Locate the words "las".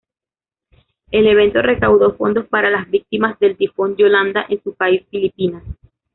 2.71-2.89